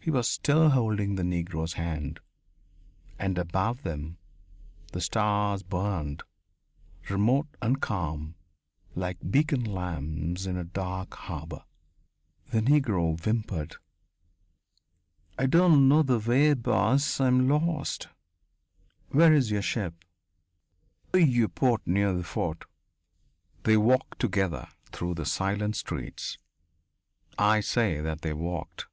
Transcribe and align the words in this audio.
He 0.00 0.12
was 0.12 0.28
still 0.28 0.68
holding 0.70 1.16
the 1.16 1.24
Negro's 1.24 1.72
hand. 1.72 2.20
And 3.18 3.36
above 3.36 3.82
them 3.82 4.18
the 4.92 5.00
stars 5.00 5.64
burned, 5.64 6.22
remote 7.10 7.48
and 7.60 7.82
calm, 7.82 8.36
like 8.94 9.18
beacon 9.32 9.64
lamps 9.64 10.46
in 10.46 10.56
a 10.56 10.62
dark 10.62 11.14
harbour.... 11.14 11.64
The 12.50 12.60
Negro 12.60 13.20
whimpered: 13.20 13.74
"I 15.36 15.46
don't 15.46 15.88
know 15.88 16.04
the 16.04 16.20
way, 16.20 16.54
boss. 16.54 17.18
I'm 17.20 17.48
lost." 17.48 18.06
"Where 19.08 19.34
is 19.34 19.50
your 19.50 19.62
ship?" 19.62 20.04
"In 21.12 21.18
the 21.22 21.26
Vieux 21.26 21.48
Port, 21.48 21.82
near 21.84 22.12
the 22.12 22.22
fort." 22.22 22.66
They 23.64 23.76
walked 23.76 24.20
together 24.20 24.68
through 24.92 25.14
the 25.14 25.26
silent 25.26 25.74
streets. 25.74 26.38
I 27.36 27.58
say 27.58 28.00
that 28.00 28.20
they 28.22 28.32
walked. 28.32 28.86